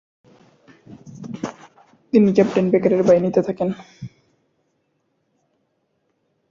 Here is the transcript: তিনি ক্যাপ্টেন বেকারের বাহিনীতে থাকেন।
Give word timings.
তিনি 2.13 2.29
ক্যাপ্টেন 2.33 2.65
বেকারের 2.71 3.01
বাহিনীতে 3.03 3.41
থাকেন। 3.47 3.69